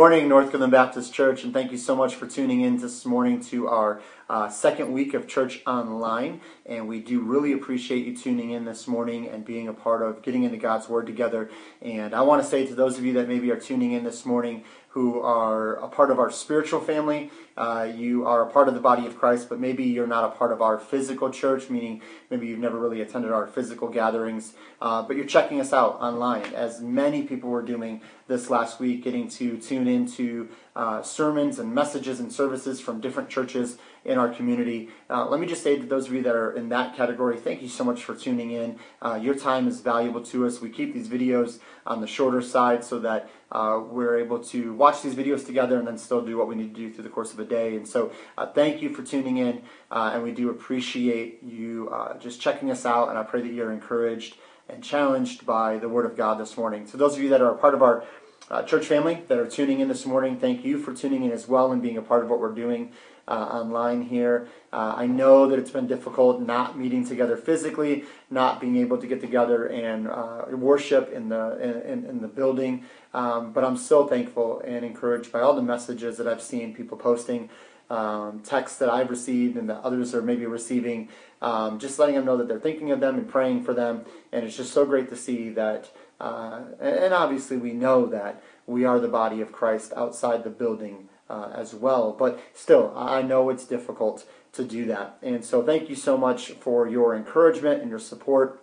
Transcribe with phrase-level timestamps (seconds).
[0.00, 3.38] Morning, North Goodland Baptist Church, and thank you so much for tuning in this morning
[3.42, 6.40] to our uh, second week of Church Online.
[6.64, 10.22] And we do really appreciate you tuning in this morning and being a part of
[10.22, 11.50] getting into God's Word together.
[11.82, 14.24] And I want to say to those of you that maybe are tuning in this
[14.24, 18.74] morning who are a part of our spiritual family, uh, you are a part of
[18.74, 22.00] the body of Christ, but maybe you're not a part of our physical church, meaning
[22.30, 26.44] maybe you've never really attended our physical gatherings, uh, but you're checking us out online,
[26.54, 31.74] as many people were doing this last week, getting to tune into uh, sermons and
[31.74, 34.88] messages and services from different churches in our community.
[35.10, 37.60] Uh, let me just say to those of you that are in that category, thank
[37.60, 38.78] you so much for tuning in.
[39.02, 40.60] Uh, your time is valuable to us.
[40.60, 45.02] We keep these videos on the shorter side so that uh, we're able to watch
[45.02, 47.32] these videos together and then still do what we need to do through the course
[47.32, 47.76] of a day.
[47.76, 52.18] And so, uh, thank you for tuning in, uh, and we do appreciate you uh,
[52.18, 53.08] just checking us out.
[53.08, 54.36] And I pray that you're encouraged
[54.68, 56.86] and challenged by the Word of God this morning.
[56.86, 58.04] So, those of you that are a part of our
[58.50, 61.48] uh, church family that are tuning in this morning, thank you for tuning in as
[61.48, 62.92] well and being a part of what we're doing
[63.30, 64.48] uh, online here.
[64.72, 69.06] Uh, I know that it's been difficult not meeting together physically, not being able to
[69.06, 71.58] get together and uh, worship in the
[71.90, 72.84] in, in the building.
[73.14, 76.98] Um, but I'm so thankful and encouraged by all the messages that I've seen people
[76.98, 77.50] posting,
[77.88, 81.08] um, texts that I've received and that others are maybe receiving.
[81.40, 84.04] Um, just letting them know that they're thinking of them and praying for them.
[84.32, 85.90] And it's just so great to see that.
[86.20, 91.08] Uh, and obviously, we know that we are the body of Christ outside the building
[91.30, 92.12] uh, as well.
[92.12, 95.16] But still, I know it's difficult to do that.
[95.22, 98.60] And so, thank you so much for your encouragement and your support.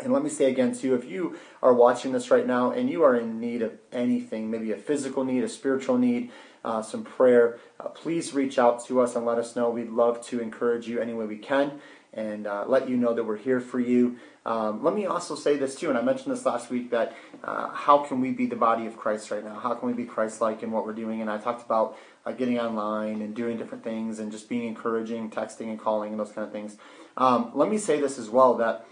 [0.00, 3.02] And let me say again, too, if you are watching this right now and you
[3.02, 6.30] are in need of anything, maybe a physical need, a spiritual need,
[6.64, 9.70] uh, some prayer, uh, please reach out to us and let us know.
[9.70, 11.80] We'd love to encourage you any way we can
[12.12, 14.16] and uh, let you know that we're here for you.
[14.46, 17.68] Um, let me also say this too, and I mentioned this last week that uh,
[17.68, 19.58] how can we be the body of Christ right now?
[19.58, 21.20] How can we be Christ-like in what we're doing?
[21.20, 25.30] And I talked about uh, getting online and doing different things and just being encouraging,
[25.30, 26.76] texting and calling and those kind of things.
[27.16, 28.86] Um, let me say this as well that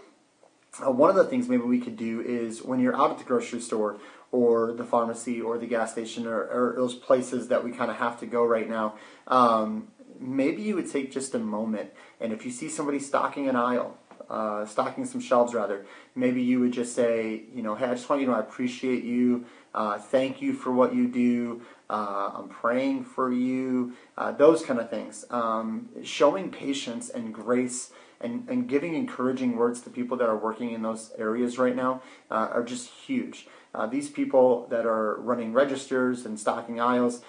[0.85, 3.23] uh, one of the things maybe we could do is when you're out at the
[3.23, 3.97] grocery store
[4.31, 7.97] or the pharmacy or the gas station or, or those places that we kind of
[7.97, 8.95] have to go right now,
[9.27, 9.87] um,
[10.19, 13.97] maybe you would take just a moment and if you see somebody stocking an aisle,
[14.29, 15.85] uh, stocking some shelves rather,
[16.15, 18.41] maybe you would just say, you know, hey, I just want you to know I
[18.41, 19.45] appreciate you.
[19.73, 21.61] Uh, thank you for what you do.
[21.89, 23.93] Uh, I'm praying for you.
[24.17, 25.25] Uh, those kind of things.
[25.29, 30.71] Um, showing patience and grace and, and giving encouraging words to people that are working
[30.71, 32.01] in those areas right now
[32.31, 33.47] uh, are just huge.
[33.75, 37.21] Uh, these people that are running registers and stocking aisles,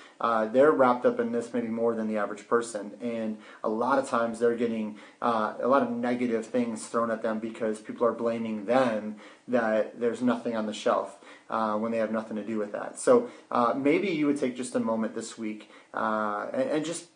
[0.51, 2.93] they're wrapped up in this maybe more than the average person.
[3.03, 7.39] And a lot of times they're getting a lot of negative things thrown at them
[7.39, 9.17] because people are blaming them
[9.47, 11.18] that there's nothing on the shelf
[11.51, 12.99] uh, when they have nothing to do with that.
[12.99, 17.07] So uh, maybe you would take just a moment this week uh, and, and, just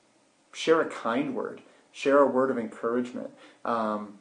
[0.52, 1.62] share a kind word,
[1.92, 3.30] share a word of encouragement.
[3.64, 4.18] Um,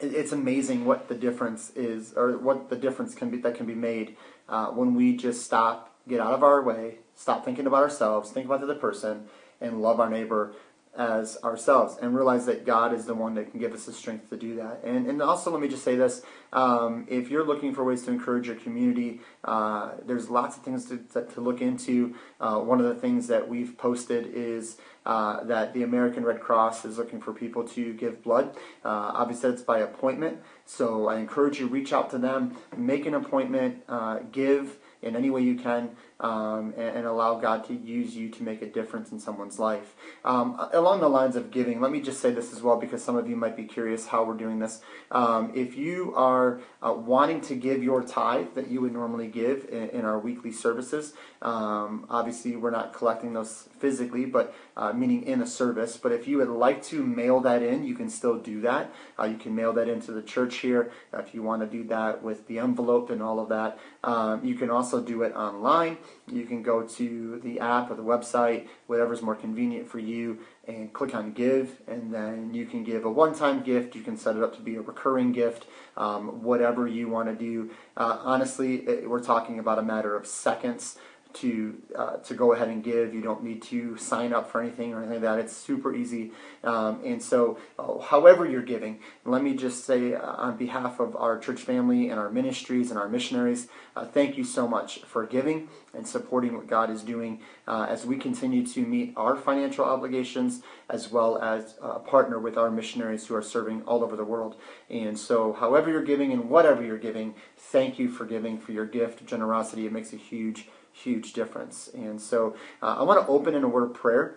[0.00, 3.74] it's amazing what the difference is, or what the difference can be that can be
[3.74, 4.16] made
[4.48, 8.46] uh, when we just stop, get out of our way, stop thinking about ourselves, think
[8.46, 9.28] about the other person,
[9.60, 10.54] and love our neighbor
[10.96, 14.28] as ourselves and realize that God is the one that can give us the strength
[14.28, 14.82] to do that.
[14.84, 16.22] And, and also, let me just say this
[16.52, 20.84] um, if you're looking for ways to encourage your community, uh, there's lots of things
[20.86, 22.14] to, to, look into.
[22.38, 24.76] Uh, one of the things that we've posted is
[25.06, 28.54] uh, that the American Red Cross is looking for people to give blood.
[28.84, 30.42] Uh, obviously, it's by appointment.
[30.66, 35.30] So I encourage you reach out to them, make an appointment, uh, give in any
[35.30, 39.10] way you can um, and, and, allow God to use you to make a difference
[39.10, 39.94] in someone's life.
[40.24, 43.16] Um, along the lines of giving, let me just say this as well because some
[43.16, 44.80] of you might be curious how we're doing this.
[45.10, 49.68] Um, if you are uh, wanting to give your tithe that you would normally give
[49.68, 55.24] in, in our weekly services, um, obviously we're not collecting those physically, but uh, meaning
[55.24, 55.96] in a service.
[55.96, 58.94] But if you would like to mail that in, you can still do that.
[59.18, 62.22] Uh, you can mail that into the church here if you want to do that
[62.22, 63.78] with the envelope and all of that.
[64.04, 65.98] Um, you can also do it online.
[66.30, 70.92] You can go to the app or the website, whatever's more convenient for you, and
[70.92, 73.94] click on Give, and then you can give a one-time gift.
[73.94, 75.66] You can set it up to be a recurring gift,
[75.96, 77.70] um, whatever you want to do.
[77.96, 80.98] Uh, honestly, it, we're talking about a matter of seconds
[81.34, 83.14] to uh, to go ahead and give.
[83.14, 85.38] You don't need to sign up for anything or anything like that.
[85.38, 86.32] It's super easy.
[86.64, 91.16] Um, and so, uh, however you're giving, let me just say uh, on behalf of
[91.16, 95.26] our church family and our ministries and our missionaries, uh, thank you so much for
[95.26, 99.84] giving and supporting what God is doing uh, as we continue to meet our financial
[99.84, 104.24] obligations as well as uh, partner with our missionaries who are serving all over the
[104.24, 104.56] world.
[104.88, 108.86] And so, however you're giving and whatever you're giving, thank you for giving, for your
[108.86, 109.86] gift, generosity.
[109.86, 111.90] It makes a huge huge difference.
[111.92, 114.36] And so uh, I want to open in a word of prayer,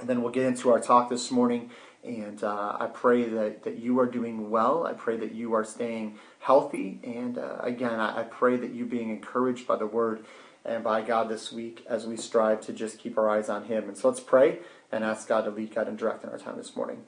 [0.00, 1.70] and then we'll get into our talk this morning.
[2.02, 4.86] And uh, I pray that, that you are doing well.
[4.86, 7.00] I pray that you are staying healthy.
[7.02, 10.26] And uh, again, I, I pray that you being encouraged by the word
[10.66, 13.88] and by God this week as we strive to just keep our eyes on Him.
[13.88, 14.58] And so let's pray
[14.92, 17.04] and ask God to lead, God, and direct in our time this morning.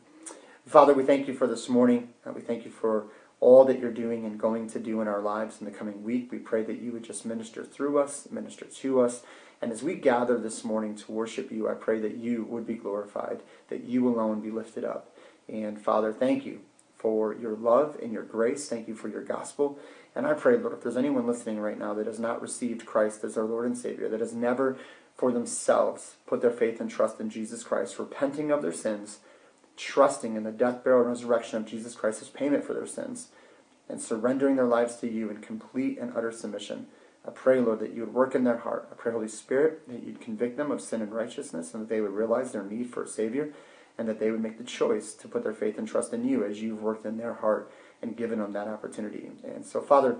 [0.66, 2.08] Father, we thank you for this morning.
[2.34, 3.06] We thank you for
[3.40, 6.32] all that you're doing and going to do in our lives in the coming week.
[6.32, 9.22] We pray that you would just minister through us, minister to us.
[9.60, 12.74] And as we gather this morning to worship you, I pray that you would be
[12.74, 15.14] glorified, that you alone be lifted up.
[15.48, 16.60] And Father, thank you
[16.96, 18.68] for your love and your grace.
[18.68, 19.78] Thank you for your gospel.
[20.14, 23.22] And I pray, Lord, if there's anyone listening right now that has not received Christ
[23.22, 24.76] as their Lord and Savior, that has never
[25.16, 29.18] for themselves put their faith and trust in Jesus Christ, repenting of their sins,
[29.76, 33.28] trusting in the death, burial, and resurrection of Jesus Christ as payment for their sins,
[33.88, 36.86] and surrendering their lives to you in complete and utter submission.
[37.26, 38.88] I pray, Lord, that you would work in their heart.
[38.90, 42.00] I pray, Holy Spirit, that you'd convict them of sin and righteousness, and that they
[42.00, 43.52] would realize their need for a Savior,
[43.98, 46.44] and that they would make the choice to put their faith and trust in you
[46.44, 47.70] as you've worked in their heart
[48.02, 49.30] and given them that opportunity.
[49.42, 50.18] And so, Father,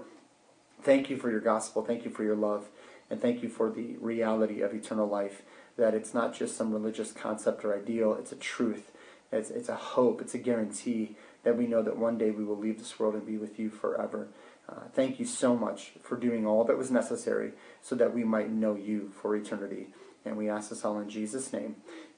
[0.82, 1.84] thank you for your gospel.
[1.84, 2.68] Thank you for your love.
[3.10, 5.42] And thank you for the reality of eternal life,
[5.76, 8.90] that it's not just some religious concept or ideal, it's a truth.
[9.32, 10.20] It's, it's a hope.
[10.20, 13.26] It's a guarantee that we know that one day we will leave this world and
[13.26, 14.28] be with you forever.
[14.68, 18.50] Uh, thank you so much for doing all that was necessary so that we might
[18.50, 19.88] know you for eternity.
[20.24, 21.76] And we ask this all in Jesus' name.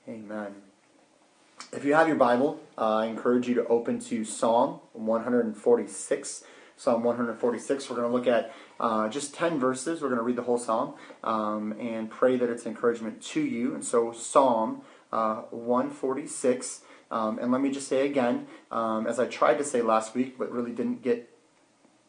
[0.09, 0.55] Amen.
[1.73, 6.45] If you have your Bible, uh, I encourage you to open to Psalm 146.
[6.79, 7.91] Psalm 146.
[7.91, 10.01] We're going to look at uh, just 10 verses.
[10.01, 10.95] We're going to read the whole psalm
[11.25, 13.75] um, and pray that it's encouragement to you.
[13.75, 14.83] And so, Psalm
[15.13, 16.83] uh, 146.
[17.11, 20.39] Um, and let me just say again, um, as I tried to say last week,
[20.39, 21.31] but really didn't get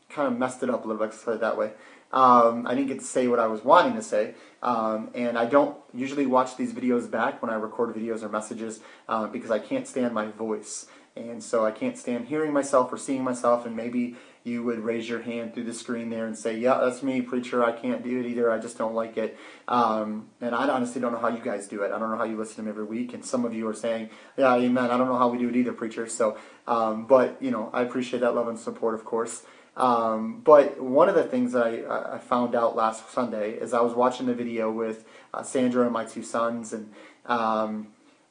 [0.09, 1.71] kind of messed it up a little bit, it that way.
[2.11, 5.45] Um, I didn't get to say what I was wanting to say, um, and I
[5.45, 9.59] don't usually watch these videos back when I record videos or messages uh, because I
[9.59, 10.87] can't stand my voice,
[11.27, 13.66] and so I can't stand hearing myself or seeing myself.
[13.66, 17.04] And maybe you would raise your hand through the screen there and say, "Yeah, that's
[17.04, 17.63] me, preacher.
[17.63, 18.51] I can't do it either.
[18.51, 19.38] I just don't like it."
[19.68, 21.92] Um, and I honestly don't know how you guys do it.
[21.92, 23.74] I don't know how you listen to them every week, and some of you are
[23.74, 26.07] saying, "Yeah, amen." I don't know how we do it either, preacher.
[26.07, 26.38] So,
[26.68, 29.44] um, but you know, I appreciate that love and support, of course.
[29.80, 33.80] Um, but one of the things that I, I, found out last Sunday is I
[33.80, 36.92] was watching the video with uh, Sandra and my two sons, and
[37.25, 37.88] um,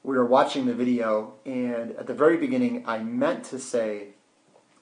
[0.08, 1.34] we were watching the video.
[1.44, 4.14] And at the very beginning, I meant to say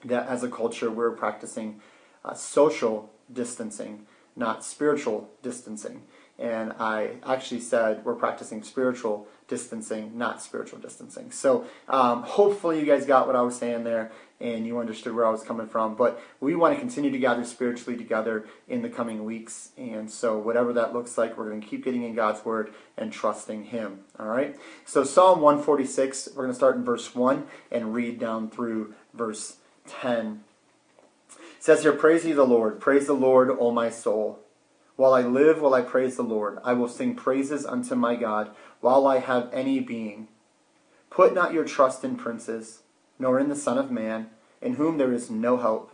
[0.04, 1.80] that as a culture, we're practicing
[2.24, 4.06] uh, social distancing,
[4.36, 6.02] not spiritual distancing.
[6.38, 11.30] And I actually said we're practicing spiritual distancing, not spiritual distancing.
[11.30, 15.24] So um, hopefully you guys got what I was saying there and you understood where
[15.24, 15.94] I was coming from.
[15.94, 19.70] But we want to continue to gather spiritually together in the coming weeks.
[19.78, 23.12] And so, whatever that looks like, we're going to keep getting in God's Word and
[23.12, 24.00] trusting Him.
[24.18, 24.56] All right?
[24.84, 29.56] So, Psalm 146, we're going to start in verse 1 and read down through verse
[29.88, 30.44] 10.
[31.30, 32.80] It says here, Praise ye the Lord.
[32.80, 34.40] Praise the Lord, O my soul.
[34.96, 36.58] While I live, will I praise the Lord.
[36.64, 38.50] I will sing praises unto my God
[38.80, 40.28] while I have any being.
[41.10, 42.80] Put not your trust in princes
[43.18, 44.28] nor in the Son of Man,
[44.60, 45.92] in whom there is no hope.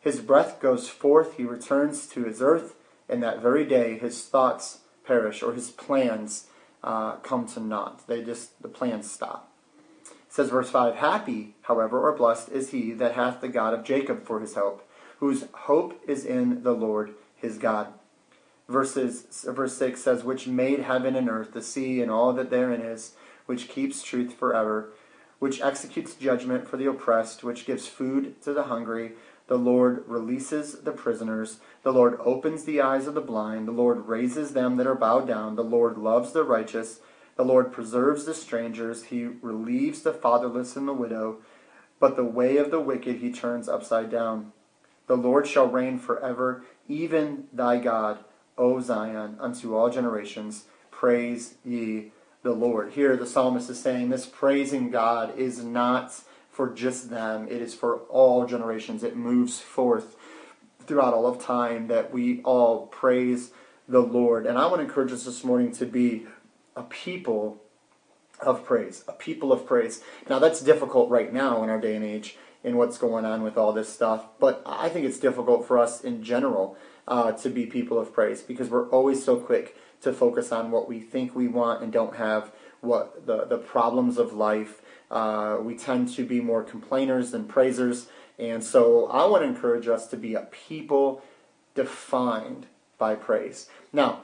[0.00, 2.74] His breath goes forth, he returns to his earth,
[3.08, 6.46] and that very day his thoughts perish, or his plans
[6.82, 8.06] uh, come to naught.
[8.06, 9.50] They just, the plans stop.
[10.06, 13.84] It says verse 5 Happy, however, or blessed is he that hath the God of
[13.84, 14.88] Jacob for his hope,
[15.18, 17.92] whose hope is in the Lord his God.
[18.68, 22.80] Verses, verse 6 says, Which made heaven and earth, the sea, and all that therein
[22.80, 23.12] is,
[23.46, 24.92] which keeps truth forever
[25.44, 29.12] which executes judgment for the oppressed, which gives food to the hungry.
[29.46, 31.60] The Lord releases the prisoners.
[31.82, 33.68] The Lord opens the eyes of the blind.
[33.68, 35.56] The Lord raises them that are bowed down.
[35.56, 37.00] The Lord loves the righteous.
[37.36, 39.04] The Lord preserves the strangers.
[39.04, 41.40] He relieves the fatherless and the widow.
[42.00, 44.52] But the way of the wicked he turns upside down.
[45.08, 48.24] The Lord shall reign forever, even thy God,
[48.56, 50.64] O Zion, unto all generations.
[50.90, 52.92] Praise ye the Lord.
[52.92, 56.20] Here, the psalmist is saying this praising God is not
[56.50, 59.02] for just them, it is for all generations.
[59.02, 60.14] It moves forth
[60.86, 63.50] throughout all of time that we all praise
[63.88, 64.46] the Lord.
[64.46, 66.26] And I want to encourage us this morning to be
[66.76, 67.60] a people
[68.40, 70.02] of praise, a people of praise.
[70.28, 73.58] Now, that's difficult right now in our day and age in what's going on with
[73.58, 77.66] all this stuff, but I think it's difficult for us in general uh, to be
[77.66, 81.48] people of praise because we're always so quick to focus on what we think we
[81.48, 84.82] want and don't have what the, the problems of life.
[85.10, 88.06] Uh, we tend to be more complainers than praisers.
[88.38, 91.22] And so I want to encourage us to be a people
[91.74, 92.66] defined
[92.98, 93.68] by praise.
[93.92, 94.20] Now,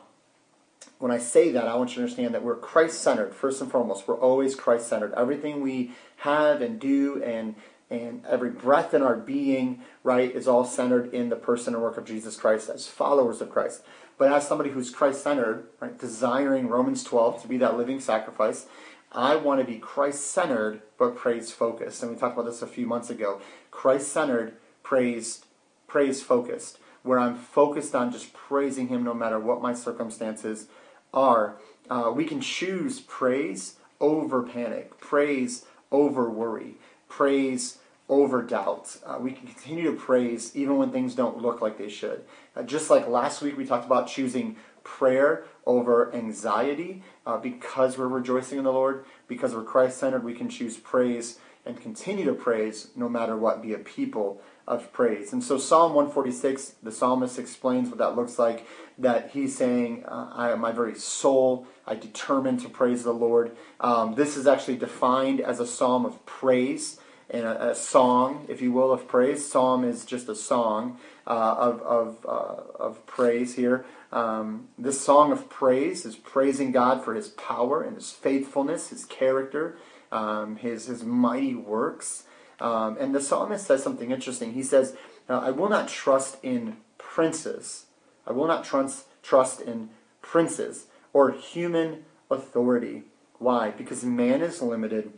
[0.99, 3.71] when I say that, I want you to understand that we're Christ centered, first and
[3.71, 4.07] foremost.
[4.07, 5.15] We're always Christ centered.
[5.15, 7.55] Everything we have and do and
[7.91, 11.97] and every breath in our being, right, is all centered in the person and work
[11.97, 13.83] of Jesus Christ as followers of Christ.
[14.17, 18.67] But as somebody who's Christ centered, right, desiring Romans 12 to be that living sacrifice,
[19.13, 22.03] I want to be Christ centered but praise focused.
[22.03, 23.41] And we talked about this a few months ago.
[23.71, 24.55] Christ centered,
[24.85, 25.45] praise,
[25.89, 30.69] praise focused, where I'm focused on just praising Him no matter what my circumstances
[31.13, 31.57] are.
[31.89, 36.75] Uh, we can choose praise over panic, praise over worry,
[37.09, 37.79] praise
[38.11, 38.99] over doubt.
[39.07, 42.25] Uh, we can continue to praise even when things don't look like they should.
[42.55, 48.09] Uh, just like last week, we talked about choosing prayer over anxiety uh, because we're
[48.09, 52.33] rejoicing in the Lord, because we're Christ centered, we can choose praise and continue to
[52.33, 55.33] praise no matter what, be a people of praise.
[55.33, 58.67] And so Psalm 146, the psalmist explains what that looks like,
[58.99, 63.57] that he's saying, uh, I, my very soul, I determine to praise the Lord.
[63.79, 66.99] Um, this is actually defined as a psalm of praise
[67.31, 69.49] and a, a, song, if you will, of praise.
[69.49, 73.85] Psalm is just a song uh, of, of, uh, of praise here.
[74.13, 79.05] Um, this song of praise is praising God for his power and his faithfulness, his
[79.05, 79.79] character,
[80.11, 82.25] um, his, his mighty works.
[82.59, 84.53] Um, and the psalmist says something interesting.
[84.53, 84.97] He says,
[85.29, 87.87] I will not trust in princes.
[88.27, 93.05] I will not trust, trust in princes or human authority.
[93.39, 93.71] Why?
[93.71, 95.13] Because man is limited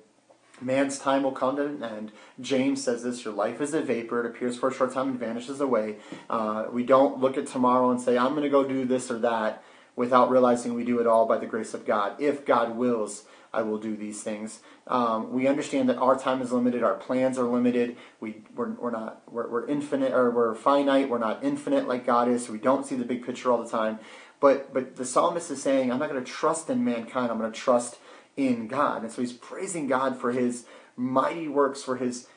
[0.63, 2.13] Man's time will come to an end.
[2.41, 4.25] James says this Your life is a vapor.
[4.25, 5.97] It appears for a short time and vanishes away.
[6.31, 9.19] Uh, we don't look at tomorrow and say, I'm going to go do this or
[9.21, 9.63] that
[9.97, 12.21] without realizing we do it all by the grace of God.
[12.21, 14.61] If God wills, I will do these things.
[14.87, 17.97] Um, we understand that our time is limited, our plans are limited.
[18.21, 21.09] We, we're, we're not we're, we're infinite or we're finite.
[21.09, 22.47] We're not infinite like God is.
[22.47, 23.99] So we don't see the big picture all the time.
[24.41, 27.31] But but the psalmist is saying, I'm not going to trust in mankind.
[27.31, 27.99] I'm going to trust
[28.37, 29.03] in God.
[29.03, 30.65] And so he's praising God for his
[30.97, 32.29] mighty works, for his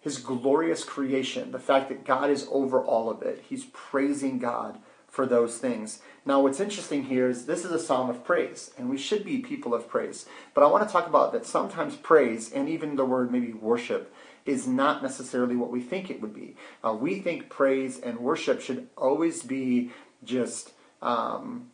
[0.00, 3.44] his glorious creation, the fact that God is over all of it.
[3.48, 6.00] He's praising God for those things.
[6.26, 9.38] Now, what's interesting here is this is a psalm of praise, and we should be
[9.38, 10.26] people of praise.
[10.54, 14.12] But I want to talk about that sometimes praise, and even the word maybe worship,
[14.44, 16.56] is not necessarily what we think it would be.
[16.82, 19.92] Uh, we think praise and worship should always be
[20.24, 21.70] just um,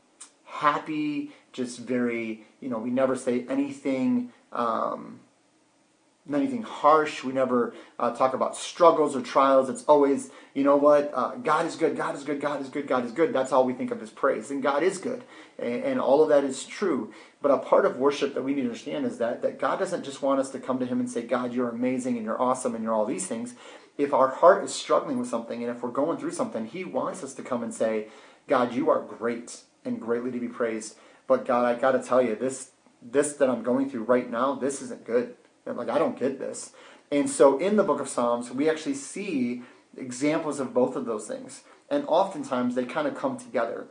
[0.49, 5.21] happy, just very, you know, we never say anything, um,
[6.33, 7.23] anything harsh.
[7.23, 9.69] We never uh, talk about struggles or trials.
[9.69, 12.87] It's always, you know what, uh, God is good, God is good, God is good,
[12.87, 13.33] God is good.
[13.33, 14.51] That's all we think of as praise.
[14.51, 15.23] And God is good.
[15.59, 17.13] And, and all of that is true.
[17.41, 20.05] But a part of worship that we need to understand is that, that God doesn't
[20.05, 22.75] just want us to come to Him and say, God, you're amazing and you're awesome
[22.75, 23.55] and you're all these things.
[23.97, 27.23] If our heart is struggling with something and if we're going through something, He wants
[27.23, 28.09] us to come and say,
[28.49, 30.97] God, you are great and greatly to be praised.
[31.27, 32.71] But God, I got to tell you, this
[33.03, 35.35] this that I'm going through right now, this isn't good.
[35.67, 36.73] Like I don't get this.
[37.11, 39.63] And so in the book of Psalms, we actually see
[39.97, 41.63] examples of both of those things.
[41.91, 43.87] And oftentimes they kind of come together.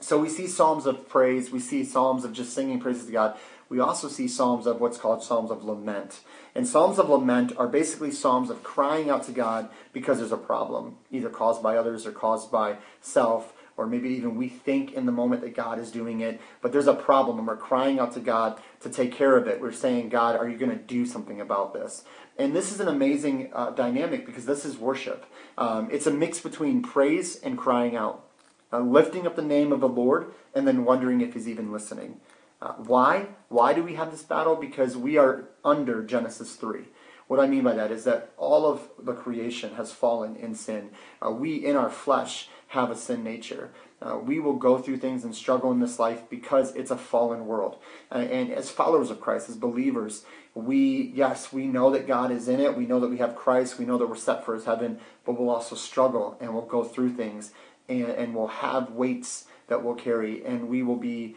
[0.00, 3.36] So we see psalms of praise, we see psalms of just singing praises to God.
[3.68, 6.20] We also see psalms of what's called psalms of lament.
[6.54, 10.36] And psalms of lament are basically psalms of crying out to God because there's a
[10.36, 15.06] problem, either caused by others or caused by self or maybe even we think in
[15.06, 18.12] the moment that God is doing it, but there's a problem and we're crying out
[18.14, 19.60] to God to take care of it.
[19.60, 22.04] We're saying, God, are you going to do something about this?
[22.38, 25.26] And this is an amazing uh, dynamic because this is worship.
[25.58, 28.24] Um, it's a mix between praise and crying out,
[28.72, 32.20] uh, lifting up the name of the Lord and then wondering if He's even listening.
[32.60, 33.26] Uh, why?
[33.48, 34.54] Why do we have this battle?
[34.54, 36.84] Because we are under Genesis 3.
[37.32, 40.90] What I mean by that is that all of the creation has fallen in sin.
[41.24, 43.70] Uh, we, in our flesh, have a sin nature.
[44.02, 47.46] Uh, we will go through things and struggle in this life because it's a fallen
[47.46, 47.78] world.
[48.14, 52.48] Uh, and as followers of Christ, as believers, we, yes, we know that God is
[52.48, 52.76] in it.
[52.76, 53.78] We know that we have Christ.
[53.78, 56.84] We know that we're set for his heaven, but we'll also struggle and we'll go
[56.84, 57.52] through things
[57.88, 61.36] and, and we'll have weights that we'll carry and we will be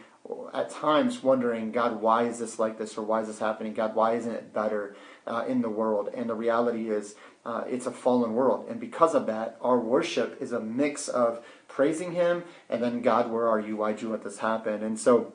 [0.52, 3.72] at times wondering, God, why is this like this or why is this happening?
[3.72, 6.10] God, why isn't it better uh, in the world?
[6.14, 7.14] And the reality is,
[7.44, 8.66] uh, it's a fallen world.
[8.68, 13.30] And because of that, our worship is a mix of praising Him and then, God,
[13.30, 13.76] where are you?
[13.76, 14.82] Why'd you let this happen?
[14.82, 15.32] And so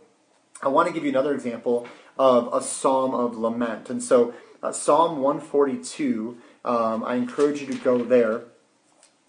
[0.62, 1.88] I want to give you another example
[2.20, 3.90] of a psalm of lament.
[3.90, 8.44] And so, uh, Psalm 142, um, I encourage you to go there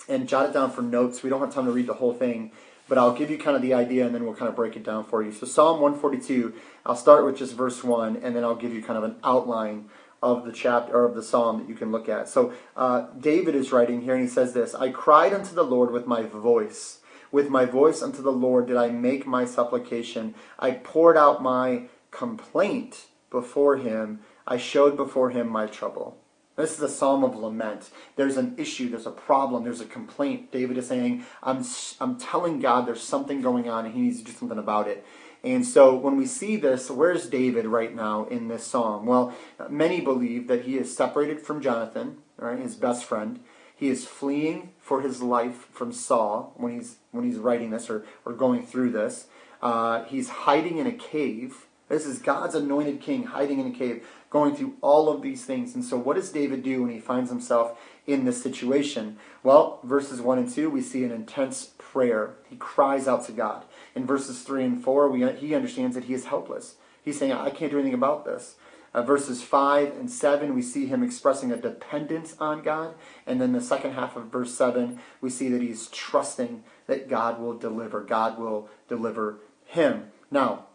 [0.08, 1.22] and jot it down for notes.
[1.22, 2.52] We don't have time to read the whole thing,
[2.88, 4.84] but I'll give you kind of the idea and then we'll kind of break it
[4.84, 5.32] down for you.
[5.32, 6.52] So, Psalm 142,
[6.84, 9.86] I'll start with just verse 1 and then I'll give you kind of an outline
[10.22, 12.28] of the chapter or of the psalm that you can look at.
[12.28, 15.90] So uh, David is writing here, and he says this: "I cried unto the Lord
[15.90, 17.00] with my voice,
[17.30, 20.34] With my voice unto the Lord did I make my supplication.
[20.58, 24.20] I poured out my complaint before him.
[24.46, 26.18] I showed before him my trouble.
[26.56, 27.90] This is a psalm of lament.
[28.16, 30.52] There's an issue, there's a problem, there's a complaint.
[30.52, 31.64] David is saying, I'm,
[31.98, 35.04] I'm telling God there's something going on and he needs to do something about it.
[35.44, 39.06] And so when we see this, where's David right now in this psalm?
[39.06, 39.34] Well,
[39.68, 43.40] many believe that he is separated from Jonathan, right, his best friend.
[43.74, 48.04] He is fleeing for his life from Saul when he's when he's writing this or,
[48.24, 49.26] or going through this.
[49.60, 51.66] Uh, he's hiding in a cave.
[51.88, 55.74] This is God's anointed king hiding in a cave, going through all of these things.
[55.74, 59.18] And so, what does David do when he finds himself in this situation?
[59.42, 62.36] Well, verses 1 and 2, we see an intense prayer.
[62.48, 63.64] He cries out to God.
[63.94, 66.76] In verses 3 and 4, we, he understands that he is helpless.
[67.04, 68.56] He's saying, I can't do anything about this.
[68.94, 72.94] Uh, verses 5 and 7, we see him expressing a dependence on God.
[73.26, 77.40] And then the second half of verse 7, we see that he's trusting that God
[77.40, 78.02] will deliver.
[78.02, 80.10] God will deliver him.
[80.30, 80.66] Now,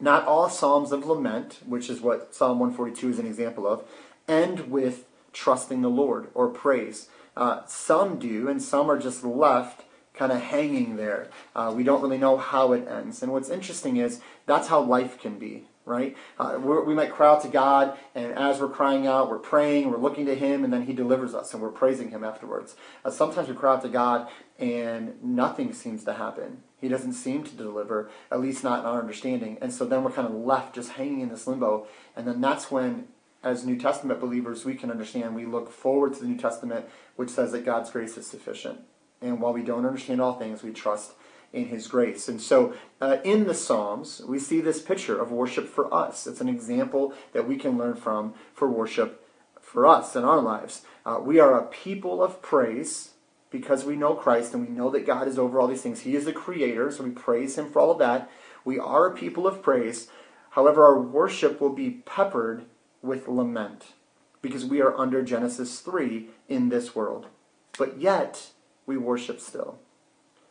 [0.00, 3.82] not all Psalms of lament, which is what Psalm 142 is an example of,
[4.28, 7.08] end with trusting the Lord or praise.
[7.36, 9.84] Uh, some do, and some are just left
[10.18, 11.28] kind of hanging there.
[11.54, 13.22] Uh, we don't really know how it ends.
[13.22, 16.16] And what's interesting is that's how life can be, right?
[16.38, 19.96] Uh, we might cry out to God, and as we're crying out, we're praying, we're
[19.98, 22.74] looking to Him, and then He delivers us, and we're praising Him afterwards.
[23.04, 26.64] Uh, sometimes we cry out to God, and nothing seems to happen.
[26.80, 29.58] He doesn't seem to deliver, at least not in our understanding.
[29.60, 31.86] And so then we're kind of left just hanging in this limbo.
[32.16, 33.08] And then that's when,
[33.42, 37.30] as New Testament believers, we can understand, we look forward to the New Testament, which
[37.30, 38.80] says that God's grace is sufficient.
[39.20, 41.12] And while we don't understand all things, we trust
[41.52, 42.28] in His grace.
[42.28, 46.26] And so uh, in the Psalms, we see this picture of worship for us.
[46.26, 49.24] It's an example that we can learn from for worship
[49.60, 50.82] for us in our lives.
[51.04, 53.10] Uh, we are a people of praise
[53.50, 56.00] because we know Christ and we know that God is over all these things.
[56.00, 58.30] He is the creator, so we praise Him for all of that.
[58.64, 60.08] We are a people of praise.
[60.50, 62.64] However, our worship will be peppered
[63.02, 63.92] with lament
[64.42, 67.26] because we are under Genesis 3 in this world.
[67.78, 68.50] But yet,
[68.88, 69.78] we worship still.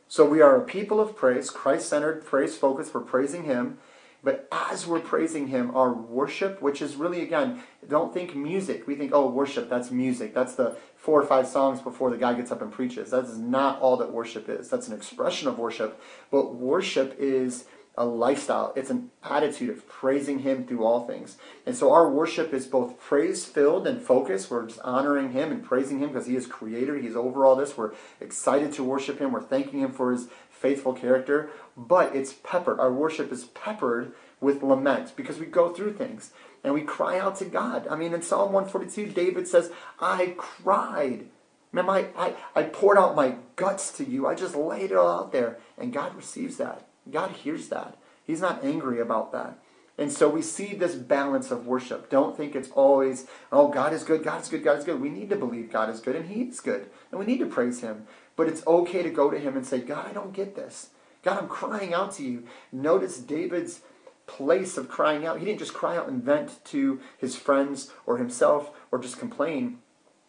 [0.08, 2.94] So we are a people of praise, Christ centered, praise focused.
[2.94, 3.80] We're praising Him.
[4.24, 8.88] But as we're praising Him, our worship, which is really, again, don't think music.
[8.88, 10.34] We think, oh, worship, that's music.
[10.34, 13.12] That's the four or five songs before the guy gets up and preaches.
[13.12, 14.70] That is not all that worship is.
[14.70, 16.02] That's an expression of worship.
[16.32, 17.66] But worship is
[17.98, 21.38] a lifestyle, it's an attitude of praising Him through all things.
[21.66, 24.52] And so our worship is both praise filled and focused.
[24.52, 27.76] We're just honoring Him and praising Him because He is Creator, He's over all this.
[27.76, 31.50] We're excited to worship Him, we're thanking Him for His faithful character.
[31.76, 36.32] But it's peppered, our worship is peppered with lament because we go through things
[36.64, 37.88] and we cry out to God.
[37.88, 41.28] I mean, in Psalm 142, David says, I cried.
[41.72, 44.28] Man, my, I, I poured out my guts to you.
[44.28, 45.58] I just laid it all out there.
[45.78, 46.87] And God receives that.
[47.12, 47.98] God hears that.
[48.26, 49.60] He's not angry about that.
[49.98, 52.10] And so we see this balance of worship.
[52.10, 55.02] Don't think it's always, oh, God is good, God is good, God is good.
[55.02, 56.88] We need to believe God is good, and He is good.
[57.10, 58.06] And we need to praise Him.
[58.36, 60.90] But it's okay to go to Him and say, God, I don't get this.
[61.24, 62.44] God, I'm crying out to you.
[62.72, 63.82] Notice David's
[64.28, 65.40] place of crying out.
[65.40, 69.80] He didn't just cry out and vent to his friends or himself or just complain.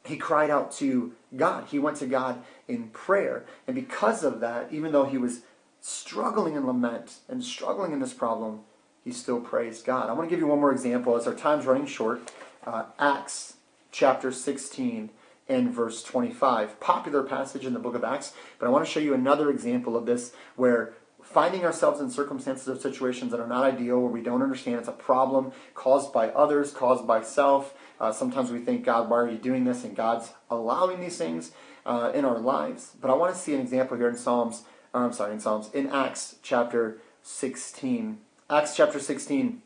[0.05, 1.67] He cried out to God.
[1.69, 3.45] He went to God in prayer.
[3.67, 5.41] And because of that, even though he was
[5.89, 8.61] struggling in lament and struggling in this problem,
[9.05, 10.11] he still praised God.
[10.11, 12.31] I want to give you one more example as our time's running short.
[12.67, 13.55] Uh, Acts
[13.91, 15.09] chapter 16
[15.49, 16.79] and verse 25.
[16.79, 19.97] Popular passage in the book of Acts, but I want to show you another example
[19.97, 24.23] of this where finding ourselves in circumstances or situations that are not ideal, where we
[24.23, 27.75] don't understand it's a problem caused by others, caused by self.
[27.99, 29.85] Uh, sometimes we think, God, why are you doing this?
[29.85, 31.53] And God's allowing these things
[31.87, 32.93] uh, in our lives.
[33.01, 35.89] But I want to see an example here in Psalms, I'm sorry, in Psalms, in
[35.89, 38.19] Acts chapter 16.
[38.51, 39.63] Acts chapter 16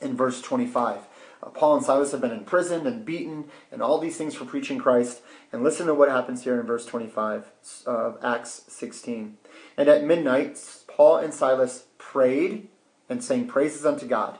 [0.00, 0.98] in verse 25.
[1.42, 4.78] Uh, Paul and Silas have been imprisoned and beaten and all these things for preaching
[4.78, 5.22] Christ.
[5.52, 7.50] And listen to what happens here in verse 25
[7.86, 9.38] of Acts 16.
[9.76, 12.68] And at midnight, Paul and Silas prayed
[13.08, 14.38] and sang praises unto God,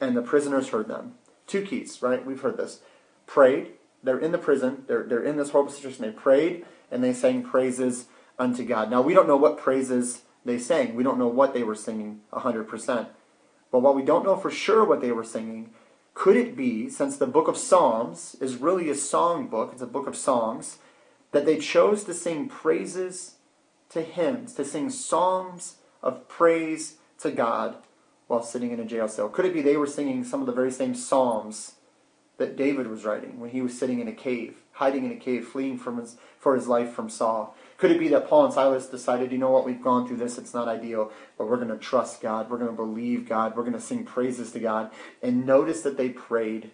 [0.00, 1.14] and the prisoners heard them.
[1.46, 2.24] Two keys, right?
[2.24, 2.80] We've heard this.
[3.26, 3.72] Prayed.
[4.02, 4.84] They're in the prison.
[4.86, 6.02] They're, they're in this horrible situation.
[6.02, 8.06] They prayed and they sang praises
[8.38, 8.90] unto God.
[8.90, 10.94] Now, we don't know what praises they sang.
[10.94, 13.06] We don't know what they were singing 100%.
[13.72, 15.70] But while we don't know for sure what they were singing,
[16.14, 19.86] could it be, since the book of Psalms is really a song book, it's a
[19.86, 20.78] book of songs,
[21.32, 23.34] that they chose to sing praises
[23.90, 27.76] to hymns, to sing psalms of praise to God
[28.26, 29.28] while sitting in a jail cell?
[29.28, 31.74] Could it be they were singing some of the very same psalms
[32.38, 35.46] that David was writing when he was sitting in a cave, hiding in a cave,
[35.46, 37.54] fleeing from his, for his life from Saul?
[37.78, 40.38] Could it be that Paul and Silas decided, you know what, we've gone through this,
[40.38, 43.62] it's not ideal, but we're going to trust God, we're going to believe God, we're
[43.62, 44.90] going to sing praises to God.
[45.22, 46.70] And notice that they prayed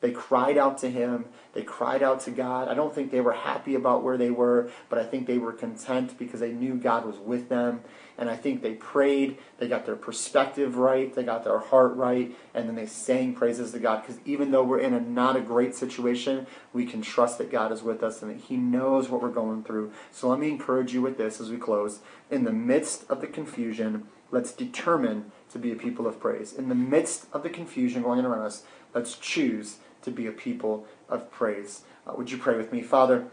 [0.00, 1.26] they cried out to him.
[1.52, 2.68] They cried out to God.
[2.68, 5.52] I don't think they were happy about where they were, but I think they were
[5.52, 7.82] content because they knew God was with them.
[8.16, 9.36] And I think they prayed.
[9.58, 11.14] They got their perspective right.
[11.14, 12.34] They got their heart right.
[12.54, 14.02] And then they sang praises to God.
[14.02, 17.70] Because even though we're in a not a great situation, we can trust that God
[17.70, 19.92] is with us and that He knows what we're going through.
[20.12, 22.00] So let me encourage you with this as we close.
[22.30, 26.52] In the midst of the confusion, let's determine to be a people of praise.
[26.52, 28.62] In the midst of the confusion going around us,
[28.94, 31.82] let's choose to be a people of praise.
[32.06, 32.82] Uh, would you pray with me?
[32.82, 33.26] Father,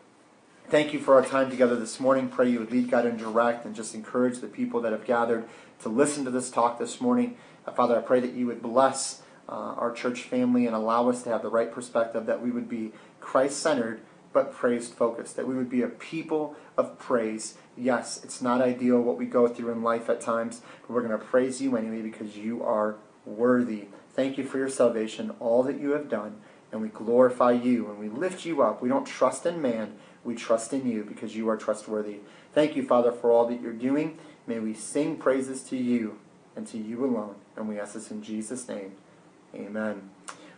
[0.69, 2.27] thank you for our time together this morning.
[2.27, 5.45] Pray you would lead, God, and direct, and just encourage the people that have gathered
[5.81, 7.37] to listen to this talk this morning.
[7.65, 11.23] Uh, Father, I pray that you would bless uh, our church family and allow us
[11.23, 14.01] to have the right perspective, that we would be Christ centered
[14.33, 17.55] but praise focused, that we would be a people of praise.
[17.75, 21.17] Yes, it's not ideal what we go through in life at times, but we're going
[21.17, 23.85] to praise you anyway because you are worthy.
[24.13, 27.99] Thank you for your salvation, all that you have done and we glorify you and
[27.99, 28.81] we lift you up.
[28.81, 32.17] We don't trust in man, we trust in you because you are trustworthy.
[32.53, 34.17] Thank you, Father, for all that you're doing.
[34.45, 36.19] May we sing praises to you
[36.55, 37.35] and to you alone.
[37.55, 38.93] And we ask this in Jesus' name.
[39.53, 40.09] Amen.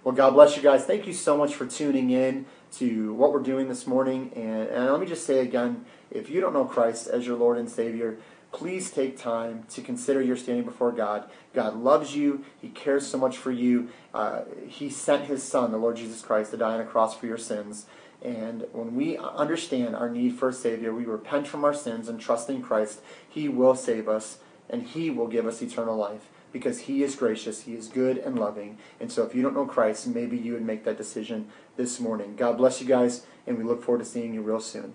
[0.04, 0.86] Well, God bless you guys.
[0.86, 2.46] Thank you so much for tuning in
[2.78, 4.32] to what we're doing this morning.
[4.36, 7.58] And, and let me just say again if you don't know Christ as your Lord
[7.58, 8.18] and Savior,
[8.52, 11.30] please take time to consider your standing before God.
[11.54, 12.44] God loves you.
[12.62, 13.90] He cares so much for you.
[14.14, 17.28] Uh, he sent His Son, the Lord Jesus Christ, to die on a cross for
[17.28, 17.86] your sins.
[18.22, 22.20] And when we understand our need for a Savior, we repent from our sins and
[22.20, 26.82] trust in Christ, He will save us and He will give us eternal life because
[26.82, 28.78] He is gracious, He is good and loving.
[29.00, 32.36] And so if you don't know Christ, maybe you would make that decision this morning.
[32.36, 34.94] God bless you guys, and we look forward to seeing you real soon.